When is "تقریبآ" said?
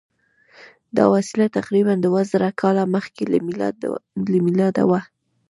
1.57-1.93